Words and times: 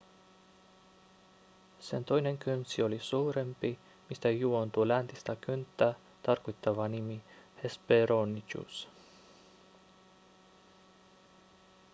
sen 1.79 2.05
toinen 2.05 2.37
kynsi 2.37 2.83
oli 2.83 2.99
suurempi 2.99 3.79
mistä 4.09 4.29
juontuu 4.29 4.87
läntistä 4.87 5.35
kynttä 5.35 5.93
tarkoittava 6.23 6.87
nimi 6.87 7.21
hesperonychus 7.63 8.87